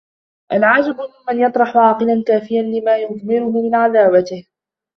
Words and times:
الْعَجَبُ 0.51 0.95
مِمَّنْ 1.01 1.39
يَطْرَحُ 1.41 1.77
عَاقِلًا 1.77 2.23
كَافِيًا 2.27 2.61
لِمَا 2.61 2.97
يُضْمِرُهُ 2.97 3.51
مِنْ 3.61 3.75
عَدَاوَتِهِ 3.75 4.47